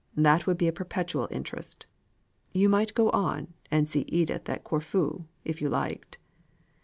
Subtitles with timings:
[0.15, 1.85] That would be a perpetual interest.
[2.53, 6.17] You might go on, and see Edith at Corfu, if you liked."